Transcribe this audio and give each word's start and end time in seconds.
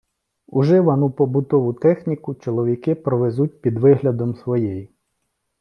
Уживану 0.47 1.11
побутову 1.11 1.73
техніку 1.73 2.35
чоловіки 2.35 2.95
провезуть 2.95 3.61
під 3.61 3.77
виглядом 3.79 4.35
своєї. 4.35 4.89